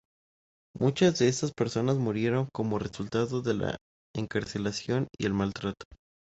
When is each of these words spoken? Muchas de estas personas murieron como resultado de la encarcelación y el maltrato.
Muchas 0.79 1.19
de 1.19 1.27
estas 1.27 1.51
personas 1.51 1.97
murieron 1.99 2.49
como 2.51 2.79
resultado 2.79 3.43
de 3.43 3.53
la 3.53 3.77
encarcelación 4.15 5.07
y 5.19 5.27
el 5.27 5.33
maltrato. 5.35 5.85